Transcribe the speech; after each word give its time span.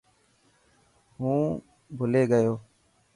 هون 1.19 1.39
ڀلي 1.97 2.23
گيو. 2.31 2.53